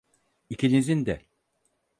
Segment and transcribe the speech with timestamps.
[0.49, 1.21] İkinizin de.